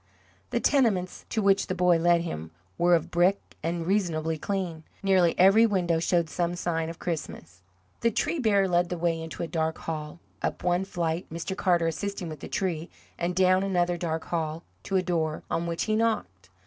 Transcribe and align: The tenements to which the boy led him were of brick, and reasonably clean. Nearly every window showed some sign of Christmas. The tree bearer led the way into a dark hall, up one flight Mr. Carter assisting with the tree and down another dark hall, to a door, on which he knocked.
The 0.49 0.59
tenements 0.59 1.27
to 1.29 1.43
which 1.43 1.67
the 1.67 1.75
boy 1.75 1.97
led 1.99 2.21
him 2.21 2.49
were 2.75 2.95
of 2.95 3.11
brick, 3.11 3.39
and 3.61 3.85
reasonably 3.85 4.35
clean. 4.35 4.81
Nearly 5.03 5.37
every 5.37 5.67
window 5.67 5.99
showed 5.99 6.27
some 6.27 6.55
sign 6.55 6.89
of 6.89 6.97
Christmas. 6.97 7.61
The 7.99 8.09
tree 8.09 8.39
bearer 8.39 8.67
led 8.67 8.89
the 8.89 8.97
way 8.97 9.21
into 9.21 9.43
a 9.43 9.47
dark 9.47 9.77
hall, 9.77 10.19
up 10.41 10.63
one 10.63 10.85
flight 10.85 11.27
Mr. 11.31 11.55
Carter 11.55 11.85
assisting 11.85 12.29
with 12.29 12.39
the 12.39 12.47
tree 12.49 12.89
and 13.19 13.35
down 13.35 13.61
another 13.61 13.95
dark 13.95 14.25
hall, 14.25 14.63
to 14.85 14.95
a 14.97 15.03
door, 15.03 15.43
on 15.51 15.67
which 15.67 15.83
he 15.83 15.95
knocked. 15.95 16.49